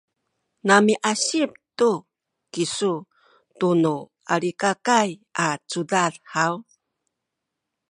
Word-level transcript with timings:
namiasip 0.67 1.51
tu 1.77 1.91
kisu 2.53 2.93
tunu 3.59 3.95
Alikakay 4.33 5.09
a 5.45 5.47
cudad 5.69 6.13
haw? 6.33 6.53